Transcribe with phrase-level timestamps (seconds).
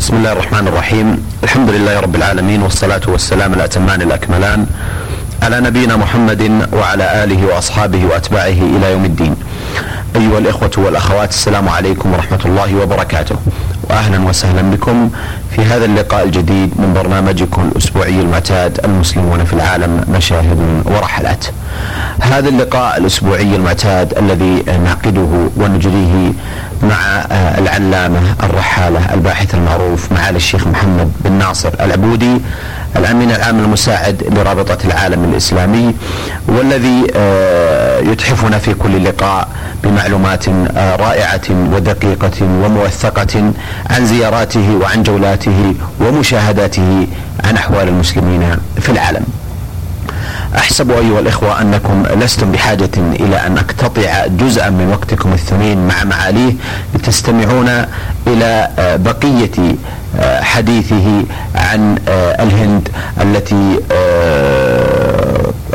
[0.00, 1.08] بسم الله الرحمن الرحيم.
[1.44, 4.66] الحمد لله رب العالمين والصلاة والسلام الأتمان الأكملان
[5.42, 9.36] على نبينا محمد وعلى آله وأصحابه وأتباعه إلى يوم الدين.
[10.16, 13.36] أيها الإخوة والأخوات السلام عليكم ورحمة الله وبركاته.
[13.90, 15.10] وأهلا وسهلا بكم
[15.56, 21.44] في هذا اللقاء الجديد من برنامجكم الأسبوعي المعتاد المسلمون في العالم مشاهد ورحلات.
[22.20, 26.32] هذا اللقاء الأسبوعي المعتاد الذي نعقده ونجريه
[26.82, 27.24] مع
[27.58, 32.40] العلامة الرحالة الباحث المعروف معالي الشيخ محمد بن ناصر العبودي
[32.96, 35.94] الأمين العام المساعد لرابطة العالم الإسلامي
[36.48, 37.00] والذي
[38.12, 39.48] يتحفنا في كل لقاء
[39.84, 43.52] بمعلومات رائعة ودقيقة وموثقة
[43.90, 47.06] عن زياراته وعن جولاته ومشاهداته
[47.44, 49.24] عن أحوال المسلمين في العالم.
[50.58, 56.52] احسب أيها الإخوة أنكم لستم بحاجة إلى أن أقتطع جزءا من وقتكم الثمين مع معاليه
[56.94, 57.68] لتستمعون
[58.26, 58.70] إلى
[59.04, 59.74] بقية
[60.40, 61.22] حديثه
[61.54, 61.98] عن
[62.40, 62.88] الهند
[63.20, 63.76] التي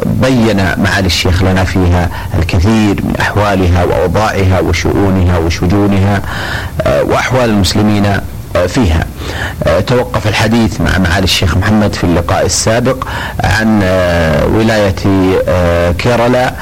[0.05, 6.21] بين معالي الشيخ لنا فيها الكثير من أحوالها وأوضاعها وشؤونها وشجونها
[6.85, 8.19] وأحوال المسلمين
[8.67, 9.05] فيها.
[9.87, 13.07] توقف الحديث مع معالي الشيخ محمد في اللقاء السابق
[13.43, 13.81] عن
[14.55, 14.95] ولاية
[15.91, 16.53] كيرلا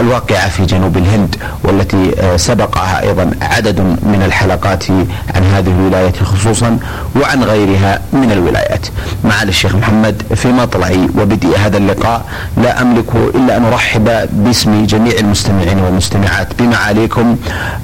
[0.00, 4.90] الواقعة في جنوب الهند والتي سبقها أيضا عدد من الحلقات
[5.34, 6.78] عن هذه الولاية خصوصا
[7.22, 8.86] وعن غيرها من الولايات.
[9.24, 12.24] معالي الشيخ محمد في مطلع وبدء هذا اللقاء
[12.56, 17.36] لا أملك إلا أن أرحب باسم جميع المستمعين والمستمعات بمعاليكم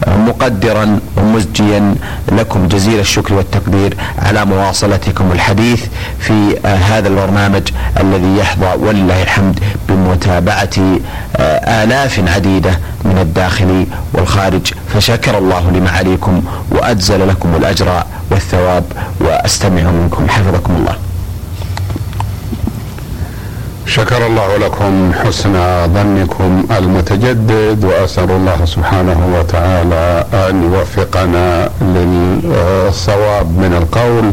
[0.07, 1.95] مقدرا ومزجيا
[2.33, 3.96] لكم جزيل الشكر والتقدير.
[4.19, 5.85] على مواصلتكم الحديث
[6.21, 7.63] في هذا البرنامج
[8.01, 10.99] الذي يحظى ولله الحمد بمتابعة
[11.83, 12.71] آلاف عديدة
[13.05, 14.73] من الداخل والخارج.
[14.95, 18.85] فشكر الله لمعاليكم وأجزل لكم الأجر والثواب
[19.21, 20.29] وأستمع منكم.
[20.29, 20.97] حفظكم الله.
[23.87, 25.53] شكر الله لكم حسن
[25.95, 34.33] ظنكم المتجدد وأسأل الله سبحانه وتعالى أن يوفقنا للصواب من القول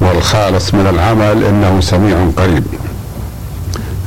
[0.00, 2.64] والخالص من العمل إنه سميع قريب.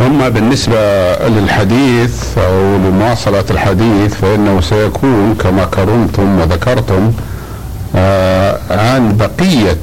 [0.01, 7.11] أما بالنسبة للحديث أو لمواصلة الحديث فإنه سيكون كما كرمتم وذكرتم
[8.71, 9.77] عن بقية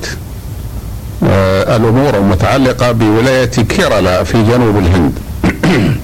[1.22, 5.12] الأمور المتعلقة بولاية كيرلا في جنوب الهند.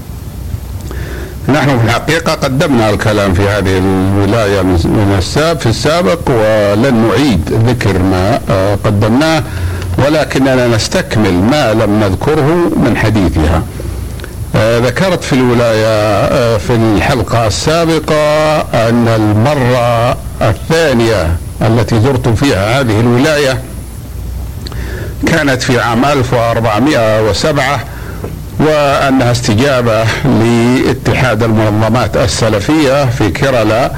[1.48, 7.98] نحن في الحقيقة قدمنا الكلام في هذه الولاية من السابق في السابق ولن نعيد ذكر
[7.98, 8.40] ما
[8.84, 9.42] قدمناه
[9.98, 13.62] ولكننا نستكمل ما لم نذكره من حديثها.
[14.56, 23.58] ذكرت في الولاية في الحلقة السابقة أن المرة الثانية التي زرت فيها هذه الولاية
[25.26, 27.80] كانت في عام 1407
[28.60, 33.92] وأنها استجابة لاتحاد المنظمات السلفية في كيرلا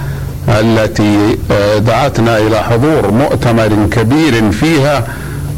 [0.49, 1.37] التي
[1.79, 5.07] دعتنا إلى حضور مؤتمر كبير فيها.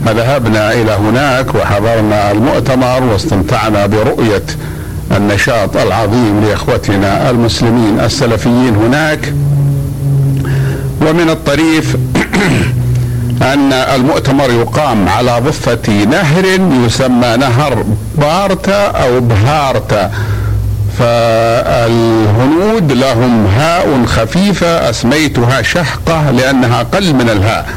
[0.06, 4.42] فذهبنا إلى هناك وحضرنا المؤتمر واستمتعنا برؤية
[5.16, 9.32] النشاط العظيم لإخوتنا المسلمين السلفيين هناك.
[11.00, 11.96] ومن الطريف
[13.42, 16.44] أن المؤتمر يقام على ضفة نهر
[16.86, 17.84] يسمى نهر
[18.18, 20.10] بارتا أو بهارتا.
[20.98, 27.68] فالهنود لهم هاء خفيفة أسميتها شحقة لأنها أقل من الهاء.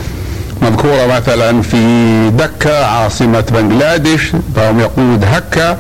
[0.62, 5.78] مذكورة مثلا في دكة عاصمة بنغلاديش فهم يقولون هكا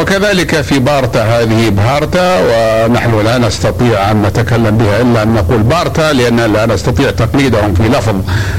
[0.00, 6.12] وكذلك في بارتا هذه بهارتا ونحن لا نستطيع أن نتكلم بها إلا أن نقول بارتا
[6.12, 8.14] لأن لا نستطيع تقليدهم في لفظ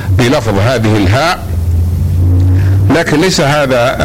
[0.09, 1.39] بلفظ هذه الهاء.
[2.95, 3.95] لكن ليس هذا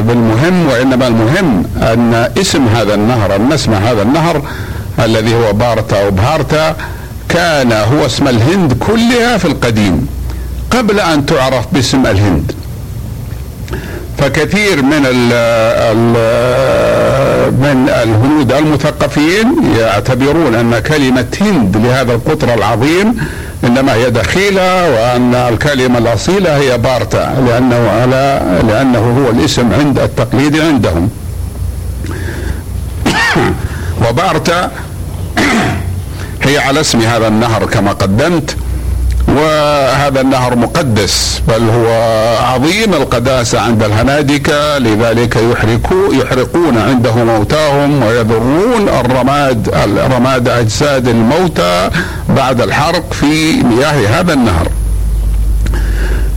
[0.00, 4.42] بالمهم وإنما المهم أن اسم هذا النهر أن اسم هذا النهر
[5.04, 6.76] الذي هو بارتا أو بهارتا
[7.28, 10.06] كان هو اسم الهند كلها في القديم
[10.70, 12.52] قبل أن تعرف باسم الهند.
[14.20, 15.32] فكثير من ال
[15.92, 16.10] ال
[17.52, 23.16] من الهنود المثقفين يعتبرون أن كلمة هند لهذا القطر العظيم
[23.64, 30.60] إنما هي دخيلة وأن الكلمة الأصيلة هي بارتا لأنه على لأنه هو الاسم عند التقليد
[30.60, 31.10] عندهم.
[34.08, 34.70] وبارتا
[36.46, 38.56] هي على اسم هذا النهر كما قدمت.
[39.36, 41.88] وهذا النهر مقدس بل هو
[42.44, 49.74] عظيم القداسة عند الهنادكة لذلك يحرقوا يحرقون عنده موتاهم ويذرون الرماد
[50.12, 51.90] رماد أجساد الموتى
[52.28, 54.68] بعد الحرق في مياه هذا النهر.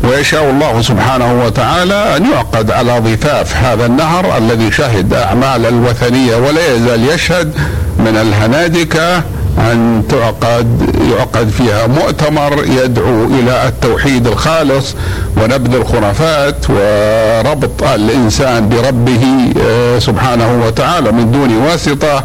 [0.03, 6.75] ويشاء الله سبحانه وتعالى أن يعقد على ضفاف هذا النهر الذي شهد أعمال الوثنية ولا
[6.75, 7.53] يزال يشهد
[7.99, 9.23] من الهنادكة
[9.57, 14.95] أن تعقد يعقد فيها مؤتمر يدعو إلى التوحيد الخالص
[15.37, 22.23] ونبذ الخرافات وربط الإنسان بربه آه، سبحانه وتعالى من دون واسطة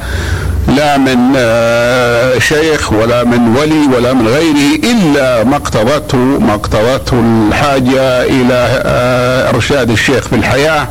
[0.76, 7.20] لا من آه، شيخ ولا من ولي ولا من غيره إلا ما اقتضته ما اقتضته
[7.48, 10.86] الحاجة إلى آه، إرشاد الشيخ في الحياة.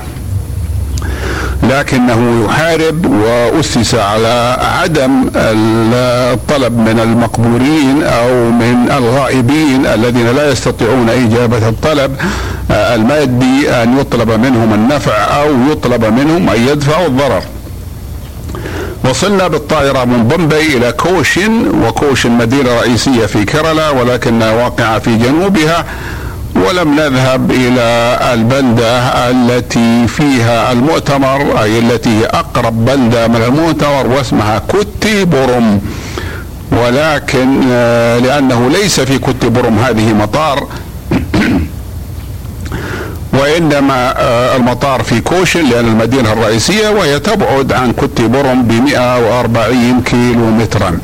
[1.69, 11.69] لكنه يحارب وأسس على عدم الطلب من المقبورين أو من الغائبين الذين لا يستطيعون إجابة
[11.69, 12.16] الطلب.
[12.72, 17.42] آه، المادي أن يطلب منهم النفع أو يطلب منهم أن يدفعوا الضرر.
[19.10, 25.86] وصلنا بالطائرة من بومبي إلى كوشن وكوشن مدينة رئيسية في كيرلا ولكنها واقعة في جنوبها.
[26.65, 29.00] ولم نذهب إلى البلدة
[29.30, 35.81] التي فيها المؤتمر أي التي هي أقرب بلدة من المؤتمر واسمها كوتي بورم
[36.71, 40.68] ولكن آه، لأنه ليس في كوتي بورم هذه مطار
[43.33, 50.01] وإنما آه، المطار في كوشن لأن المدينة الرئيسية وهي تبعد عن كوتي بورم ب 140
[50.06, 51.00] كيلو مترا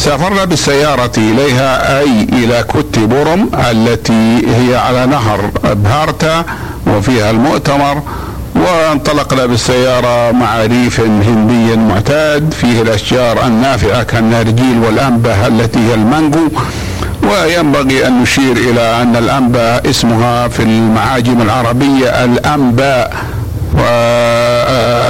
[0.00, 6.44] سافرنا بالسيارة إليها أي إلى كوتي بورم التي هي على نهر بهارتا
[6.86, 8.02] وفيها المؤتمر.
[8.54, 12.54] وانطلقنا بالسيارة مع ريف هندي معتاد.
[12.60, 16.48] فيه الأشجار النافعة كالنرجيل والأنبة التي هي المانجو.
[17.22, 23.16] وينبغي أن نشير إلى أن الأنباء اسمها في المعاجم العربية الأنباء.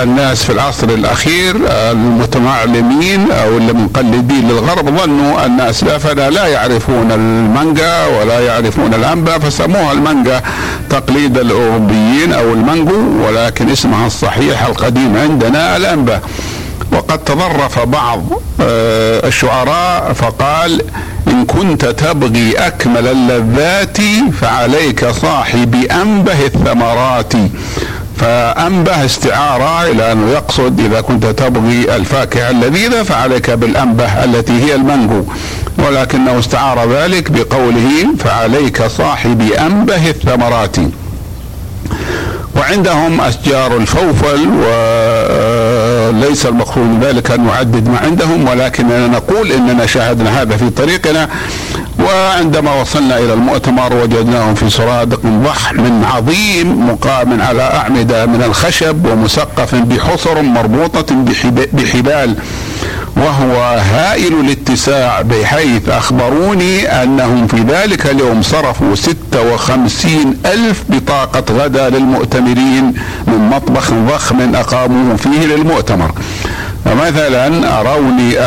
[0.01, 8.41] والناس في العصر الأخير المتعلمين أو المقلدين للغرب ظنوا أن أسلافنا لا يعرفون المانجا ولا
[8.41, 10.43] يعرفون الأنباء فسموها المانجا
[10.91, 16.23] تقليد الأوروبيين أو المانجو ولكن اسمها الصحيح القديم عندنا الأنباء
[16.93, 18.23] وقد تظرف بعض
[18.61, 20.83] آه، الشعراء فقال
[21.29, 23.99] إن كنت تبغي أكمل اللذات
[24.41, 27.33] فعليك صاحب أنبه الثمرات.
[28.21, 35.25] فأنبه استعارة إلى أنه يقصد إذا كنت تبغي الفاكهة اللذيذة فعليك بالأنبه التي هي المنجو
[35.79, 40.77] ولكنه استعار ذلك بقوله فعليك صاحب أنبه الثمرات.
[42.57, 50.43] وعندهم أشجار الفوفل وليس المقصود من ذلك أن نعدد ما عندهم ولكننا نقول إننا شاهدنا
[50.43, 51.29] هذا في طريقنا.
[52.15, 59.75] وعندما وصلنا إلى المؤتمر وجدناهم في سرادق ضخم عظيم مقام على أعمدة من الخشب ومسقف
[59.75, 61.15] بحصر مربوطة
[61.73, 62.37] بحبال
[63.17, 63.63] وهو
[63.93, 72.85] هائل الاتساع بحيث أخبروني أنهم في ذلك اليوم صرفوا 56 ألف بطاقة غدا للمؤتمرين
[73.27, 76.11] من مطبخ ضخم أقاموه فيه للمؤتمر.
[76.85, 78.39] فمثلا أروني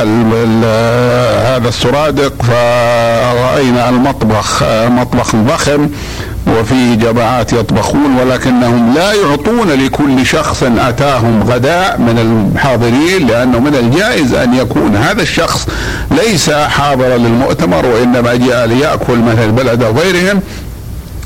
[1.41, 5.89] هذا السرادق فرأينا المطبخ مطبخ ضخم
[6.47, 14.33] وفيه جماعات يطبخون ولكنهم لا يعطون لكل شخص أتاهم غداء من الحاضرين لأنه من الجائز
[14.33, 15.67] أن يكون هذا الشخص
[16.11, 20.41] ليس حاضرا للمؤتمر وإنما جاء ليأكل مثل بلد غيرهم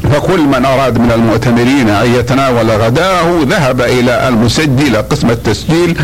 [0.09, 5.97] فكل من أراد من المؤتمرين أن يتناول غداءه ذهب إلى المسجل قسم التسجيل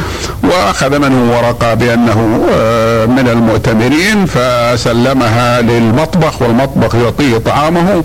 [0.44, 8.04] وأخذ منه ورقة بأنه آه، من المؤتمرين فسلمها للمطبخ والمطبخ يعطيه طعامه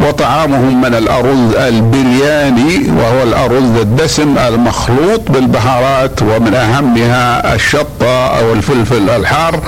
[0.00, 9.60] وطعامهم من الأرز البرياني وهو الأرز الدسم المخلوط بالبهارات ومن أهمها الشطة أو الفلفل الحار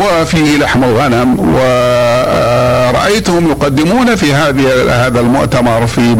[0.00, 4.64] وفيه لحم الغنم ورأيتهم يقدمون في هذه
[5.06, 6.16] هذا المؤتمر في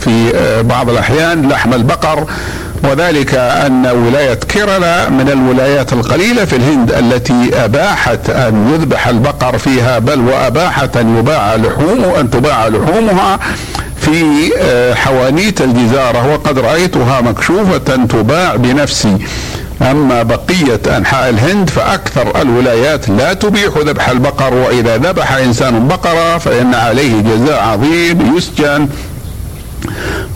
[0.00, 2.24] في بعض الأحيان لحم البقر
[2.84, 9.98] وذلك أن ولاية كيرلا من الولايات القليلة في الهند التي أباحت أن يذبح البقر فيها
[9.98, 13.38] بل وأباحت أن يباع لحوم أن تباع لحومها
[14.00, 14.50] في
[14.96, 17.78] حوانيت الجزارة وقد رأيتها مكشوفة
[18.08, 19.16] تباع بنفسي.
[19.82, 26.74] أما بقية أنحاء الهند فأكثر الولايات لا تبيح ذبح البقر وإذا ذبح إنسان بقرة فإن
[26.74, 28.88] عليه جزاء عظيم يسجن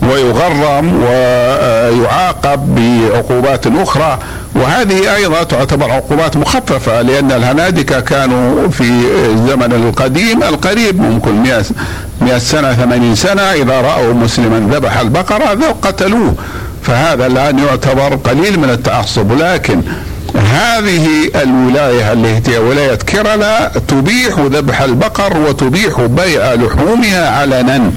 [0.01, 4.19] ويغرم ويعاقب بعقوبات أخرى.
[4.55, 8.91] وهذه أيضا تعتبر عقوبات مخففة لأن الهنادكة كانوا في
[9.33, 11.63] الزمن القديم القريب ممكن 100
[12.21, 16.35] 100 سنة 80 سنة إذا رأوا مسلما ذبح البقرة قتلوه.
[16.85, 19.81] فهذا الآن يعتبر قليل من التعصب لكن
[20.35, 27.91] هذه الولاية التي هي ولاية كيرلا تبيح ذبح البقر وتبيح بيع لحومها علنا.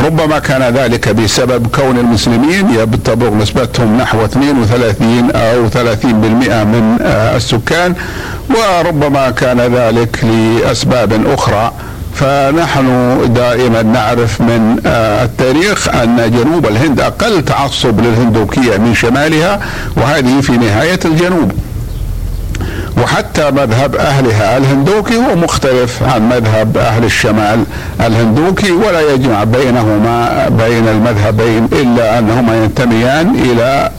[0.00, 6.96] ربما كان ذلك بسبب كون المسلمين يبتلغ نسبتهم نحو 32 أو 30% من
[7.36, 7.94] السكان
[8.50, 11.72] وربما كان ذلك لأسباب أخرى.
[12.14, 19.60] فنحن دائما نعرف من آه، التاريخ أن جنوب الهند أقل تعصب للهندوكية من شمالها
[19.96, 21.52] وهذه في نهاية الجنوب.
[23.02, 27.64] وحتى مذهب أهلها الهندوكي هو مختلف عن مذهب أهل الشمال
[28.00, 33.90] الهندوكي ولا يجمع بينهما بين المذهبين إلا أنهما ينتميان إلى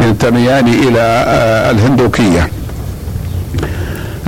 [0.00, 2.48] ينتميان إلى آه، الهندوكية.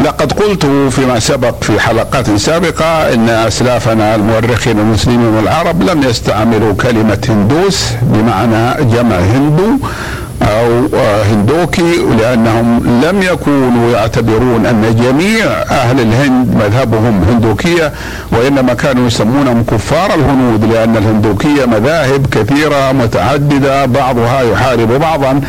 [0.05, 7.19] لقد قلت فيما سبق في حلقات سابقة أن أسلافنا المؤرخين المسلمين والعرب لم يستعملوا كلمة
[7.29, 9.79] هندوس بمعنى جمع هندو.
[10.45, 10.87] أو
[11.31, 17.93] هندوكي لأنهم لم يكونوا يعتبرون أن جميع أهل الهند مذهبهم هندوكية
[18.33, 25.41] وإنما كانوا يسمونهم كفار الهنود لأن الهندوكية مذاهب كثيرة متعددة بعضها يحارب بعضا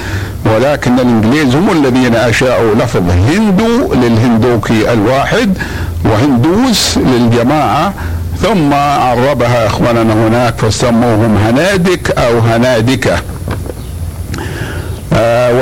[0.46, 5.58] ولكن الإنجليز هم الذين اشاعوا لفظ هندو للهندوكي الواحد
[6.06, 7.94] وهندوس للجماعة
[8.42, 13.14] ثم عربها إخواننا هناك فسموهم هنادك أو هنادكة.
[13.14, 13.35] آه،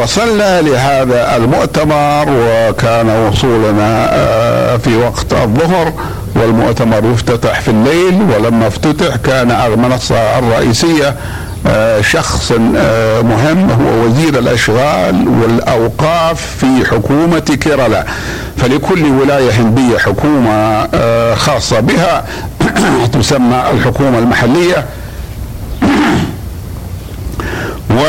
[0.04, 5.94] وصلنا لهذا المؤتمر وكان وصولنا آه، في وقت الظهر
[6.36, 11.16] والمؤتمر يفتتح في الليل ولما افتتح كان على المنصة الرئيسية
[11.68, 12.52] آه، شخص
[13.22, 18.06] مهم هو وزير الأشغال والأوقاف في حكومة كيرالا.
[18.58, 20.88] فلكل ولاية هنديه حكومة
[21.36, 22.24] خاصة بها
[23.14, 24.86] تسمى الحكومة المحلية.
[27.94, 28.04] و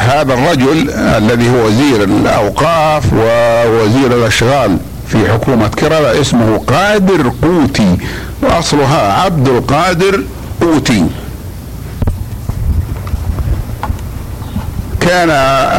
[0.00, 7.96] هذا الرجل الذي هو وزير الأوقاف ووزير الأشغال في حكومة كيرالا اسمه قادر قوتي.
[8.42, 10.22] وأصلها عبد القادر
[10.60, 11.06] قوتي.
[15.00, 15.30] كان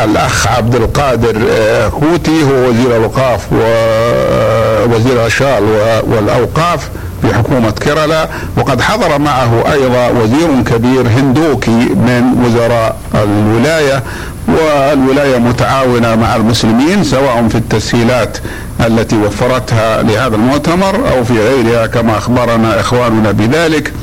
[0.09, 1.49] الأخ عبد القادر
[1.89, 5.63] قوتي هو وزير الأوقاف ووزير الأشغال
[6.07, 6.89] والأوقاف.
[7.21, 14.03] في حكومة كيرالا وقد حضر معه أيضا وزير كبير هندوكي من وزراء الولاية
[14.47, 18.37] والولاية متعاونة مع المسلمين سواء في التسهيلات
[18.85, 23.93] التي وفرتها لهذا المؤتمر أو في غيرها كما أخبرنا إخواننا بذلك.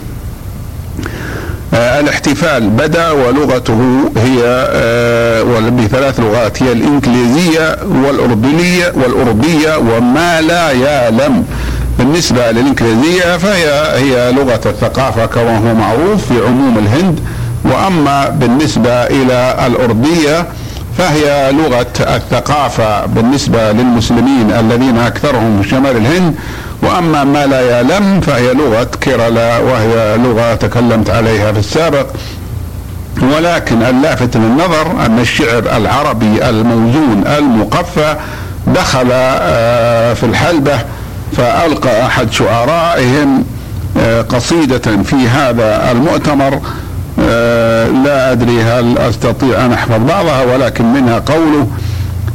[1.74, 11.44] آه الاحتفال بدأ ولغته هي آه بثلاث لغات هي الإنجليزية والأردنية والارديه وما لا يعلم
[11.98, 17.20] بالنسبة للإنكليزية فهي هي لغة الثقافة كما هو معروف في عموم الهند
[17.64, 20.46] وأما بالنسبة إلى الأردية
[20.98, 26.34] فهي لغة الثقافة بالنسبة للمسلمين الذين أكثرهم في شمال الهند
[26.82, 32.06] وأما ما لا يعلم فهي لغة كيرالا وهي لغة تكلمت عليها في السابق.
[33.22, 38.16] ولكن اللافت للنظر أن الشعر العربي الموزون المقفى
[38.66, 40.78] دخل آه، في الحلبة
[41.36, 43.44] فألقى أحد شعرائهم
[43.98, 46.60] آه، قصيدة في هذا المؤتمر
[47.20, 51.66] آه، لا أدري هل أستطيع أن أحفظ بعضها ولكن منها قوله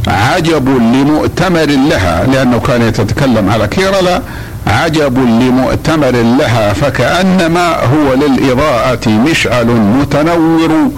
[0.07, 4.21] عجب لمؤتمر لها لأنه كان يتكلم على كيرلا
[4.67, 10.91] عجب لمؤتمر لها فكأنما هو للإضاءة مشعل متنور.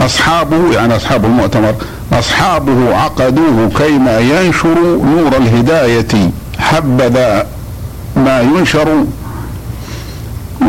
[0.00, 1.74] أصحابه يعني أصحاب المؤتمر
[2.12, 4.78] أصحابه عقدوه كيما ينشر
[5.16, 6.30] نور الهداية.
[6.58, 7.46] حبذا
[8.16, 9.04] ما ينشر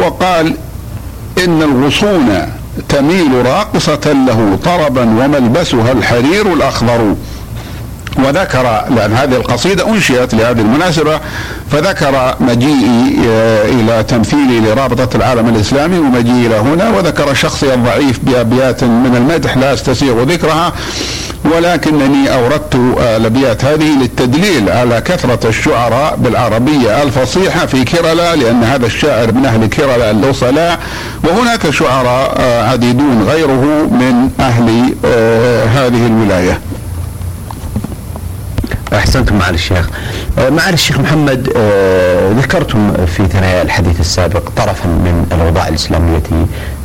[0.02, 0.56] وقال
[1.38, 2.42] إن الغصون
[2.90, 7.16] تميل راقصة له طربا وملبسها الحرير الأخضر.
[8.18, 8.64] وذكر
[8.96, 11.20] لأن هذه القصيدة أنشئت لهذه المناسبة
[11.72, 18.84] فذكر مجيئي آه، إلى تمثيلي لرابطة العالم الإسلامي ومجيئي إلى هنا وذكر شخصي الضعيف بأبيات
[18.84, 20.74] من المدح لا أستسيغ ذكرها
[21.56, 29.32] ولكنني أوردت الأبيات هذه للتدليل على كثرة الشعراء بالعربية الفصيحة في كيرلا لأن هذا الشاعر
[29.32, 30.80] من أهل كيرلا الأصلاء
[31.24, 36.60] وهناك شعراء عديدون غيره من أهل آه، هذه الولاية.
[39.18, 39.90] احسنتم معالي الشيخ.
[40.40, 46.24] آه، معالي الشيخ محمد آه، ذكرتم في ثنايا الحديث السابق طرفا من الأوضاع الإسلامية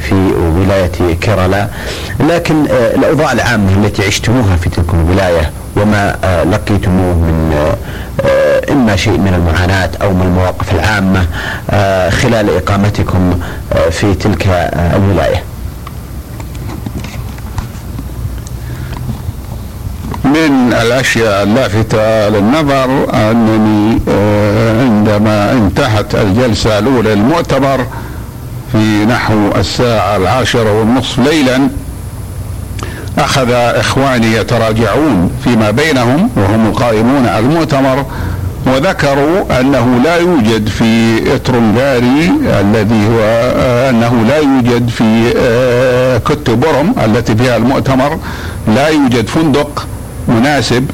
[0.00, 0.14] في
[0.58, 1.68] ولاية كيرالا
[2.20, 6.16] لكن آه، الأوضاع العامة التي عشتموها في تلك الولاية وما
[6.52, 7.74] لقيتموه من
[8.70, 11.26] إما شيء من المعاناة أو من المواقف العامة
[12.10, 13.40] خلال إقامتكم
[13.90, 14.46] في تلك
[14.96, 15.51] الولاية.
[20.32, 27.86] من الأشياء اللافتة للنظر أنني آه، عندما انتهت الجلسة الأولى للمؤتمر
[28.72, 31.68] في نحو الساعة العاشرة والنصف ليلا
[33.18, 38.04] أخذ إخواني يتراجعون فيما بينهم وهم القائمون على المؤتمر
[38.66, 43.20] وذكروا أنه لا يوجد في إترنغاري الذي هو
[43.90, 48.18] أنه لا يوجد في آه، كتبورم التي فيها المؤتمر
[48.74, 49.86] لا يوجد فندق
[50.28, 50.90] مناسب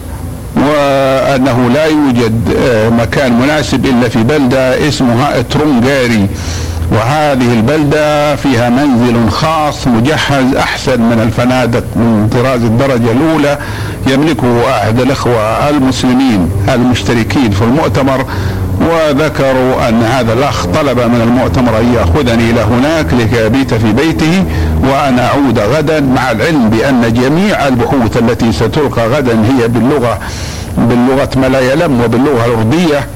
[0.56, 6.26] وأنه لا يوجد آه، مكان مناسب إلا في بلدة اسمها اترونغاري
[6.92, 13.58] وهذه البلدة فيها منزل خاص مجهز أحسن من الفنادق من طراز الدرجة الأولى
[14.06, 18.24] يملكه أحد الإخوة المسلمين المشتركين في المؤتمر
[18.88, 24.44] وذكروا أن هذا الأخ طلب من المؤتمر أن يأخذني إلى هناك لكي أبيت في بيته
[24.82, 30.18] وأن أعود غدا مع العلم بأن جميع البحوث التي ستلقى غدا هي باللغة
[30.78, 33.06] باللغة ملايلم وباللغة الأردية.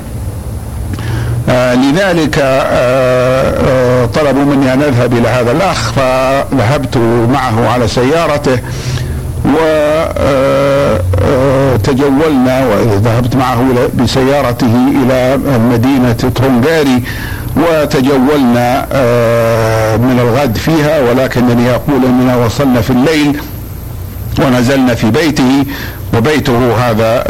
[1.49, 6.97] آه لذلك آه آه طلبوا مني أن أذهب إلى هذا الأخ فذهبت
[7.33, 8.59] معه على سيارته
[11.93, 13.65] وتجولنا وذهبت معه
[13.99, 15.39] بسيارته إلى
[15.73, 17.03] مدينة ترونغاري
[17.57, 18.87] وتجولنا
[19.97, 23.41] من الغد فيها ولكنني أقول أننا وصلنا في الليل
[24.41, 25.65] ونزلنا في بيته
[26.17, 27.23] وبيته هذا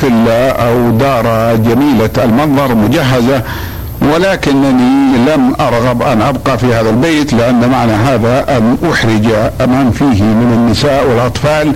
[0.00, 3.42] فيلا أو دار جميلة المنظر مجهزة
[4.14, 9.26] ولكنني لم أرغب أن أبقى في هذا البيت لأن معنى هذا أن أحرج
[9.60, 11.72] من فيه من النساء والأطفال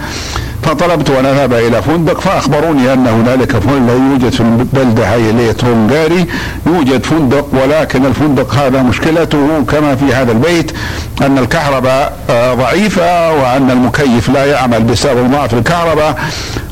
[0.68, 5.52] فطلبت أن أذهب إلى فندق فأخبروني أن هنالك فندق لا يوجد في البلدة هي اللي
[5.52, 6.26] ترونغاري
[6.66, 10.72] يوجد فندق ولكن الفندق هذا مشكلته كما في هذا البيت
[11.22, 12.12] أن الكهرباء
[12.58, 16.18] ضعيفة وأن المكيف لا يعمل بسبب ضعف الكهرباء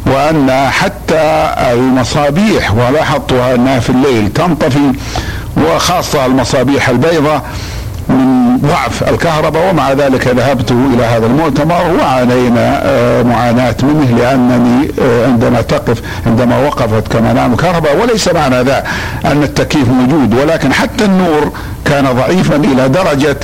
[0.07, 4.93] وأن حتى المصابيح ولاحظتها أنها في الليل تنطفي
[5.57, 7.43] وخاصة المصابيح البيضاء
[8.09, 12.83] من ضعف الكهرباء ومع ذلك ذهبت إلى هذا المؤتمر وعانينا
[13.23, 14.91] معاناة منه لأنني
[15.27, 18.85] عندما تقف عندما وقفت كما نعم الكهرباء وليس معنى ذا
[19.25, 21.53] أن التكييف موجود ولكن حتى النور
[21.85, 23.37] كان ضعيفا إلى درجة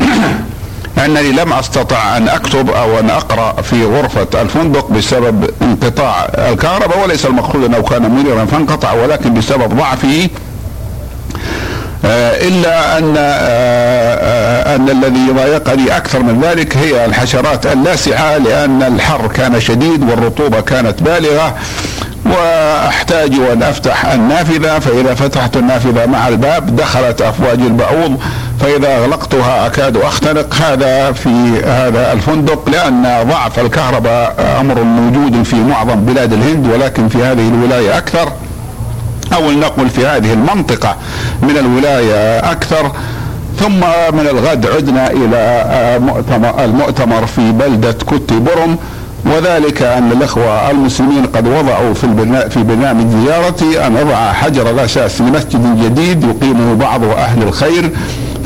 [1.04, 7.26] أنني لم أستطع أن أكتب أو أن أقرأ في غرفة الفندق بسبب انقطاع الكهرباء وليس
[7.26, 10.28] المقصود أنه كان منيرا فانقطع ولكن بسبب ضعفه
[12.04, 13.16] إلا أن
[14.74, 21.02] أن الذي ضايقني أكثر من ذلك هي الحشرات اللاسعة لأن الحر كان شديد والرطوبة كانت
[21.02, 21.54] بالغة
[22.26, 28.20] وأحتاج أن أفتح النافذة فإذا فتحت النافذة مع الباب دخلت أفواج البعوض
[28.60, 30.54] فإذا أغلقتها أكاد أختنق.
[30.54, 37.18] هذا في هذا الفندق لأن ضعف الكهرباء أمر موجود في معظم بلاد الهند ولكن في
[37.18, 38.32] هذه الولاية أكثر.
[39.34, 40.96] أو لنقل في هذه المنطقة
[41.42, 42.92] من الولاية أكثر
[43.60, 43.80] ثم
[44.12, 45.10] من الغد عدنا
[45.98, 48.76] مؤتمر المؤتمر في بلدة كوتي بورم.
[49.26, 52.06] وذلك أن الأخوة المسلمين قد وضعوا في
[52.50, 57.90] في برنامج زيارتي أن أضع حجر الاساس لمسجد جديد يقيمه بعض أهل الخير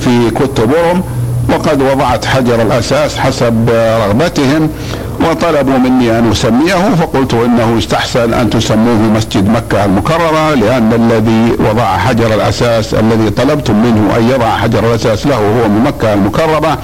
[0.01, 1.03] في كوتي بورم.
[1.49, 4.71] وقد وضعت حجر الاساس حسب رغبتهم.
[5.21, 11.97] وطلبوا مني أن أسميه فقلت إنه يستحسن أن تسموه مسجد مكة المكرمة لأن الذي وضع
[11.99, 16.79] حجر الأساس الذي طلبتم منه أن يضع حجر الأساس له هو من مكة المكرمة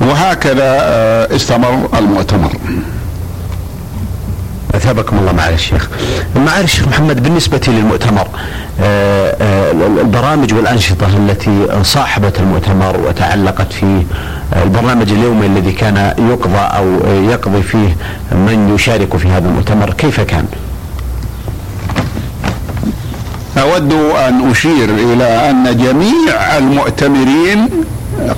[0.00, 0.66] وهكذا
[1.36, 2.52] استمر المؤتمر.
[4.74, 5.88] أثابكم الله معالي الشيخ.
[6.36, 8.26] معالي الشيخ محمد بالنسبة للمؤتمر
[10.00, 14.02] البرامج والأنشطة التي صاحبت المؤتمر وتعلقت فيه
[14.62, 17.96] البرنامج اليومي الذي كان يقضى أو يقضي فيه
[18.32, 20.44] من يشارك في هذا المؤتمر كيف كان؟
[23.58, 23.92] أود
[24.28, 27.68] أن أشير إلى أن جميع المؤتمرين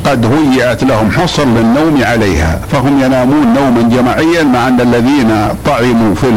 [0.05, 6.31] قد هيئت لهم حصر للنوم عليها فهم ينامون نوما جماعيا مع أن الذين طعموا في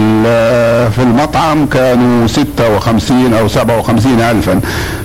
[0.96, 4.60] في المطعم كانوا 56 أو 57 الفا.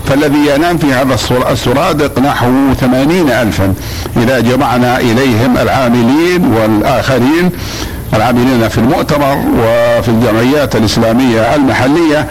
[0.06, 1.14] فالذي ينام في هذا
[1.50, 3.74] السرادق نحو 80 الفا.
[4.16, 7.50] إذا جمعنا إليهم العاملين والآخرين
[8.14, 12.26] العاملين في المؤتمر وفي الجمعيات الإسلامية المحلية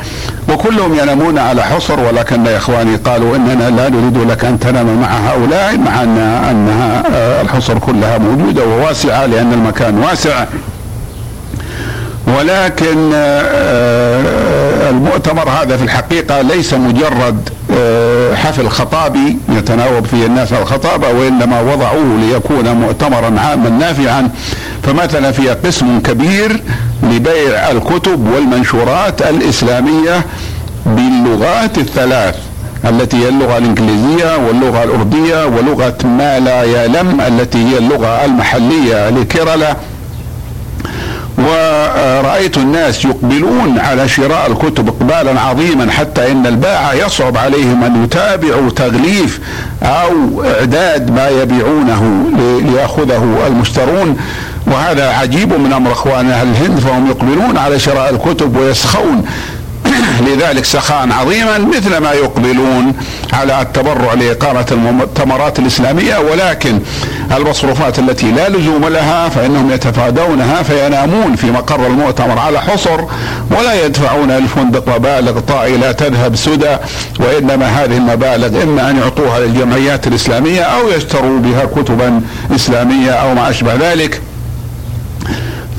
[0.50, 5.78] وكلهم ينامون على حصر ولكن إخواني قالوا إننا لا نريد لك أن تنام مع هؤلاء
[5.78, 6.18] مع أن
[6.50, 7.04] أنها
[7.42, 10.46] الحصر كلها موجودة وواسعة لأن المكان واسع.
[12.28, 13.12] ولكن
[14.90, 17.50] المؤتمر هذا في الحقيقة ليس مجرد
[18.36, 24.30] حفل خطابي يتناوب فيه الناس الخطابة وإنما وضعوه ليكون مؤتمرا عاما نافعا
[24.84, 26.62] فمثلا في قسم كبير
[27.04, 30.26] لبيع الكتب والمنشورات الإسلامية
[30.86, 32.36] باللغات الثلاث
[32.86, 39.76] التي هي اللغة الإنجليزية واللغة الأردية ولغة ما لا يلم التي هي اللغة المحلية لكيرلا.
[41.38, 48.70] ورأيت الناس يقبلون على شراء الكتب إقبالا عظيما حتى إن البائع يصعب عليهم أن يتابعوا
[48.70, 49.40] تغليف
[49.84, 52.24] أو إعداد ما يبيعونه
[52.66, 54.18] ليأخذه المشترون.
[54.70, 59.26] وهذا عجيب من أمر إخواننا أهل الهند فهم يقبلون على شراء الكتب ويسخون.
[60.28, 62.94] لذلك سخاء عظيما مثل ما يقبلون
[63.34, 66.18] على التبرع لإقامة المؤتمرات الإسلامية.
[66.18, 66.80] ولكن
[67.38, 73.02] المصروفات التي لا لزوم لها فإنهم يتفادونها فينامون في مقر المؤتمر على حصر
[73.58, 76.78] ولا يدفعون الفندق مبالغ طائلة تذهب سدى
[77.20, 82.22] وإنما هذه المبالغ إما أن يعطوها للجمعيات الإسلامية أو يشتروا بها كتبا
[82.56, 84.22] إسلامية أو ما أشبه ذلك.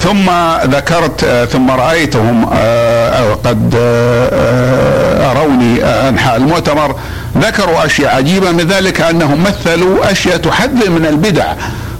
[0.01, 0.31] ثم
[0.65, 6.97] ذكرت آه، ثم رأيتهم آه، قد آه، أروني أنحاء المؤتمر
[7.39, 11.55] ذكروا أشياء عجيبة من ذلك أنهم مثلوا أشياء تحذر من البدع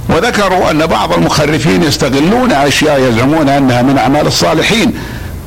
[0.09, 4.93] وذكروا أن بعض المخرفين يستغلون أشياء يزعمون أنها من أعمال الصالحين.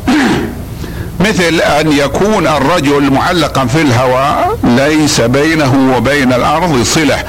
[1.28, 7.24] مثل أن يكون الرجل معلقا في الهواء ليس بينه وبين الأرض صلة.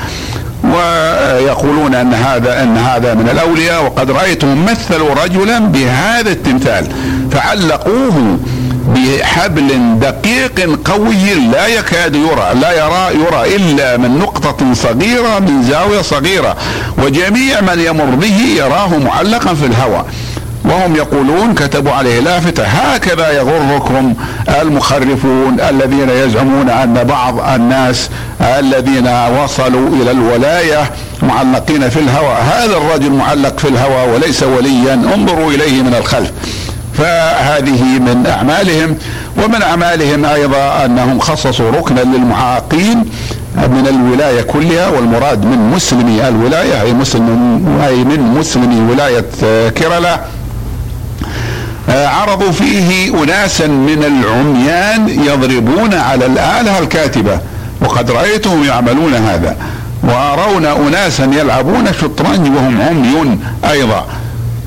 [0.75, 6.87] ويقولون أن هذا أن هذا من الأولياء وقد رايتهم مثلوا رجلا بهذا التمثال
[7.33, 8.39] فعلقوه
[8.87, 16.03] بحبل دقيق قوي لا يكاد يرى لا يرى يرى إلا من نقطة صغيرة من زاوية
[16.03, 16.57] صغيرة
[16.99, 20.07] وجميع من يمر به يراه معلقا في الهواء.
[20.65, 24.15] وهم يقولون كتبوا عليه لافتة هكذا يغركم
[24.61, 30.91] المخرفون الذين يزعمون أن بعض الناس الذين وصلوا إلى الولاية
[31.23, 34.95] معلقين في الهواء هذا الرجل معلق في الهواء وليس وليا.
[34.95, 36.33] انظروا إليه من الخلف.
[36.99, 38.97] فهذه من أعمالهم.
[39.45, 43.05] ومن أعمالهم أيضا أنهم خصصوا ركنا للمعاقين
[43.57, 44.89] من الولاية كلها.
[44.89, 49.25] والمراد من مسلمي الولاية أي مسلم أي من مسلمي ولاية
[49.71, 50.21] كيرلا.
[51.89, 57.39] عرضوا فيه اناسا من العميان يضربون على الاله الكاتبة.
[57.81, 59.57] وقد رأيتهم يعملون هذا.
[60.03, 63.39] وأرون اناسا يلعبون الشطرنج وهم عمي
[63.71, 64.07] أيضا.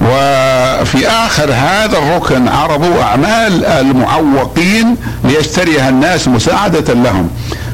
[0.01, 7.29] وفي آخر هذا الركن عرضوا أعمال المعوقين ليشتريها الناس مساعدة لهم.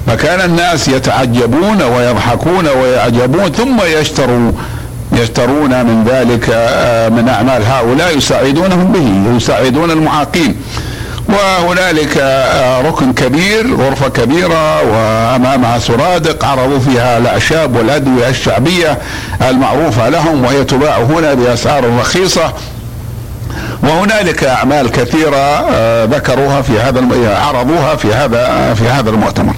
[0.08, 4.52] فكان الناس يتعجبون ويضحكون ويعجبون ثم يشتروا
[5.18, 10.56] يشترون من ذلك آه، من أعمال هؤلاء يساعدونهم به يساعدون المعاقين.
[11.30, 18.98] وهنالك آه، ركن كبير غرفة كبيرة وأمامها سرادق عرضوا فيها الأعشاب والأدوية الشعبية
[19.50, 22.54] المعروفة لهم وهي تباع هنا بأسعار رخيصة.
[23.84, 29.54] وهنالك أعمال كثيرة آه، ذكروها في هذا عرضوها في هذا في هذا المؤتمر.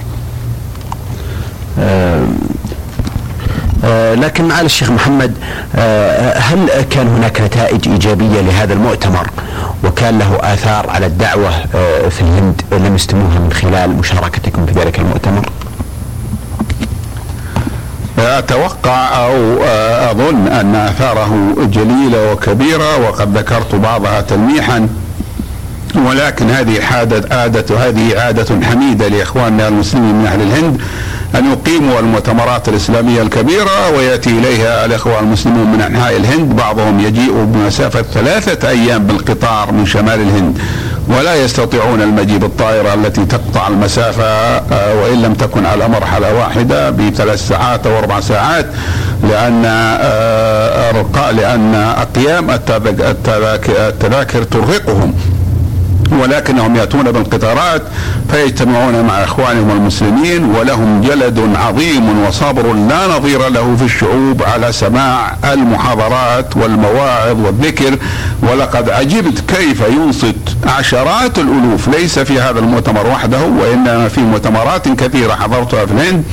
[4.14, 5.34] لكن معالي الشيخ محمد
[5.76, 9.30] آه، هل كان هناك نتائج إيجابية لهذا المؤتمر
[9.84, 15.48] وكان له آثار على الدعوة آه، في الهند لمستموها من خلال مشاركتكم في ذلك المؤتمر؟
[18.18, 19.62] أتوقع أو
[20.10, 24.88] أظن أن آثاره جليلة وكبيرة وقد ذكرت بعضها تلميحا
[25.96, 30.80] ولكن هذه عادة عادة هذه عادة حميدة لإخواننا المسلمين من أهل الهند
[31.34, 36.56] أن يقيموا المؤتمرات الإسلامية الكبيرة ويأتي إليها الإخوة المسلمون من أنحاء الهند.
[36.56, 40.58] بعضهم يجيء بمسافة ثلاثة أيام بالقطار من شمال الهند
[41.08, 47.48] ولا يستطيعون المجيء بالطائرة التي تقطع المسافة آه، وإن لم تكن على مرحلة واحدة بثلاث
[47.48, 48.66] ساعات أو أربع ساعات
[49.22, 50.76] لأن آه،
[51.30, 55.14] لأن أقيام التذاكر ترهقهم.
[56.12, 57.82] ولكنهم يأتون بالقطارات
[58.30, 65.36] فيجتمعون مع إخوانهم المسلمين ولهم جلد عظيم وصبر لا نظير له في الشعوب على سماع
[65.52, 67.98] المحاضرات والمواعظ والذكر.
[68.42, 70.34] ولقد عجبت كيف ينصت
[70.66, 71.88] عشرات الألوف.
[71.88, 76.24] ليس في هذا المؤتمر وحده وإنما في مؤتمرات كثيرة حضرتها في الهند.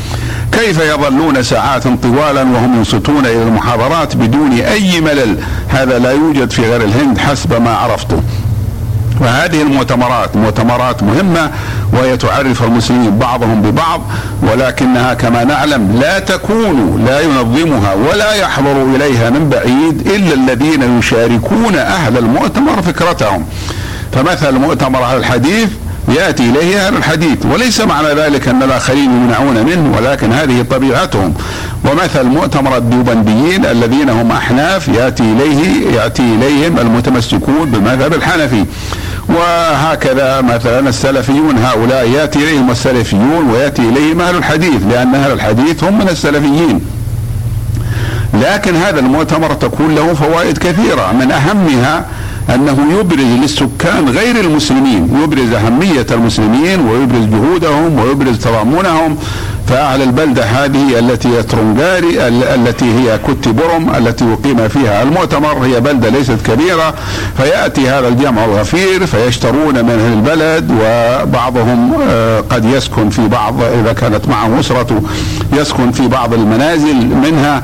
[0.52, 5.38] كيف يظلون ساعات طوالا وهم ينصتون إلى المحاضرات بدون أي ملل؟
[5.70, 8.22] هذا لا يوجد في غير الهند حسب ما عرفته.
[9.22, 11.52] وهذه المؤتمرات مؤتمرات مهمة
[11.94, 14.02] وهي تعرف المسلمين بعضهم ببعض
[14.42, 21.76] ولكنها كما نعلم لا تكون لا ينظمها ولا يحضر إليها من بعيد إلا الذين يشاركون
[21.76, 23.46] أهل المؤتمر فكرتهم.
[24.12, 25.70] فمثل مؤتمر أهل الحديث
[26.08, 31.34] يأتي إليه أهل الحديث وليس معنى ذلك أن الآخرين يمنعون منه ولكن هذه طبيعتهم.
[31.86, 38.66] ومثل مؤتمر الدوبنديين الذين هم أحناف يأتي إليه يأتي إليهم المتمسكون بالمذهب الحنفي.
[39.30, 46.00] وهكذا مثلا السلفيون هؤلاء يأتي إليهم السلفيون ويأتي إليهم أهل الحديث لأن أهل الحديث هم
[46.00, 46.82] من السلفيين.
[48.34, 52.06] لكن هذا المؤتمر تكون له فوائد كثيرة من أهمها
[52.50, 59.18] أنه يبرز للسكان غير المسلمين يبرز أهمية المسلمين ويبرز جهودهم ويبرز تضامنهم
[59.68, 66.38] فأهل البلدة هذه التي ترونغاري التي هي كتبرم التي يقيم فيها المؤتمر هي بلدة ليست
[66.46, 66.94] كبيرة
[67.38, 73.94] فيأتي هذا الجمع الغفير فيشترون من أهل البلد وبعضهم آه، قد يسكن في بعض إذا
[73.94, 75.02] كانت معه أسرته
[75.54, 77.64] يسكن في بعض المنازل منها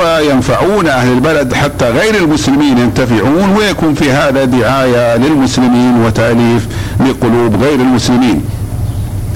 [0.00, 6.66] وينفعون أهل البلد حتى غير المسلمين ينتفعون ويكون في هذا دعاية للمسلمين وتأليف
[7.00, 8.44] لقلوب غير المسلمين.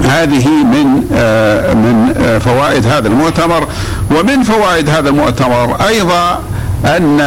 [0.05, 3.69] هذه من آه، من آه، فوائد هذا المؤتمر.
[4.11, 6.41] ومن فوائد هذا المؤتمر أيضا
[6.85, 7.21] أن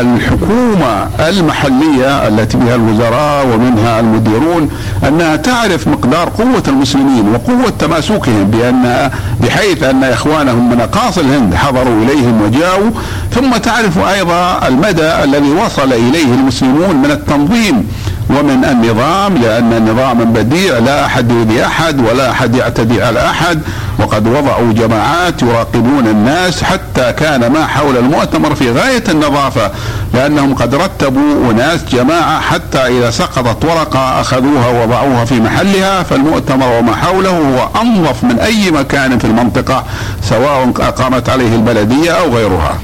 [0.00, 4.70] الحكومة المحلية التي بها الوزراء ومنها المديرون
[5.08, 9.10] أنها تعرف مقدار قوة المسلمين وقوة تماسكهم بان
[9.42, 12.90] بحيث أن إخوانهم من أقاصي الهند حضروا إليهم وجاءوا
[13.34, 17.88] ثم تعرف أيضا المدى الذي وصل إليه المسلمون من التنظيم
[18.30, 23.60] ومن النظام لأن النظام بديع لا أحد يؤذي أحد ولا أحد يعتدي على أحد
[23.98, 29.70] وقد وضعوا جماعات يراقبون الناس حتى كان ما حول المؤتمر في غاية النظافة
[30.14, 36.96] لأنهم قد رتبوا أناس جماعة حتى إذا سقطت ورقة أخذوها ووضعوها في محلها فالمؤتمر وما
[36.96, 39.84] حوله هو أنظف من أي مكان في المنطقة
[40.22, 42.74] سواء أقامت عليه البلدية أو غيرها.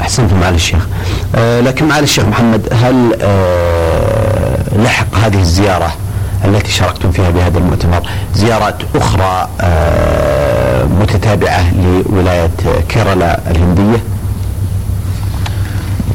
[0.00, 0.86] أحسنتم معالي الشيخ.
[1.34, 4.13] أه لكن معالي الشيخ محمد هل أه
[4.74, 5.94] لحق هذه الزيارة
[6.44, 8.02] التي شاركتم فيها بهذا المؤتمر.
[8.34, 12.50] زيارات أخرى أه متتابعة لولاية
[12.88, 14.02] كيرلا الهندية.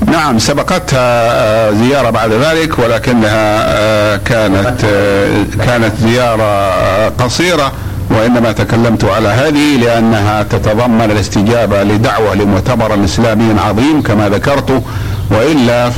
[0.07, 7.71] نعم سبقتها آه، زيارة بعد ذلك ولكنها آه، كانت آه، كانت زيارة قصيرة
[8.09, 14.83] وإنما تكلمت على هذه لأنها تتضمن الاستجابة لدعوة لمؤتمر إسلامي عظيم كما ذكرت.
[15.31, 15.89] وإلا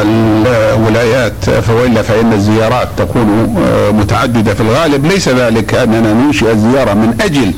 [0.00, 3.56] فالولايات فوإلا فإن الزيارات تكون
[3.92, 5.06] متعددة في الغالب.
[5.06, 7.54] ليس ذلك أننا ننشئ الزيارة من أجل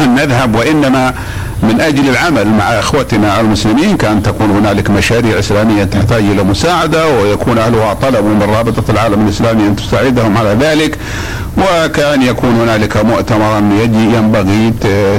[0.00, 1.14] أن نذهب وإنما
[1.62, 7.58] من أجل العمل مع اخوتنا المسلمين كأن تكون هنالك مشاريع إسلامية تحتاج إلى مساعدة ويكون
[7.58, 10.98] أهلها طلبوا من رابطة العالم الإسلامي أن تساعدهم على ذلك
[11.58, 14.72] وكأن يكون هنالك مؤتمرا يجي ينبغي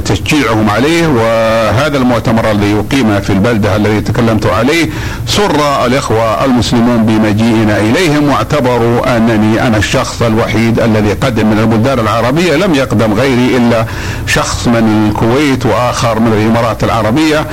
[0.04, 4.88] تشجيعهم عليه وهذا المؤتمر الذي يقيم في البلدة الذي تكلمت عليه
[5.26, 12.56] سر الإخوة المسلمون بمجيئنا إليهم واعتبروا أنني أنا الشخص الوحيد الذي قدم من البلدان العربية
[12.56, 13.84] لم يقدم غيري إلا
[14.26, 17.46] شخص من الكويت وآخر من الإمارات العربية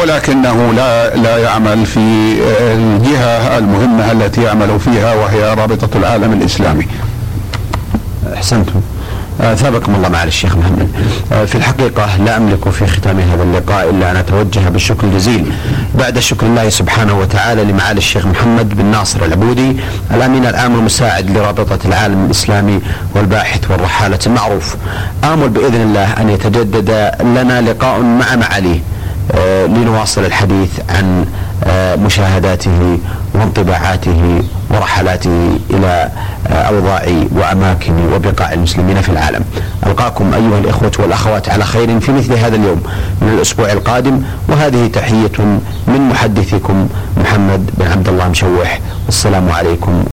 [0.00, 2.00] ولكنه لا لا يعمل في
[2.60, 6.86] الجهة المهمة التي يعمل فيها وهي رابطة العالم الإسلامي.
[8.34, 8.80] أحسنتم
[9.40, 10.88] أثابكم الله معالي الشيخ محمد.
[11.32, 15.52] آه، في الحقيقة لا أملك في ختام هذا اللقاء إلا أن أتوجه بالشكر الجزيل.
[15.94, 19.76] بعد شكر الله سبحانه وتعالى لمعالي الشيخ محمد بن ناصر العبودي
[20.14, 22.80] الأمين العام المساعد لرابطة العالم الإسلامي
[23.14, 24.76] والباحث والرحالة المعروف.
[25.24, 26.90] آمل بإذن الله أن يتجدد
[27.20, 28.80] لنا لقاء مع معاليه.
[29.66, 31.26] لنواصل الحديث عن
[31.64, 32.98] آه، مشاهداته
[33.34, 36.08] وانطباعاته ورحلاته إلى
[36.46, 39.44] آه، أوضاع وأماكن وبقاع المسلمين في العالم.
[39.86, 42.82] ألقاكم أيها الإخوة والأخوات على خير في مثل هذا اليوم
[43.22, 45.38] من الأسبوع القادم وهذه تحية
[45.86, 50.04] من محدثكم محمد بن عبد الله مشوح والسلام عليكم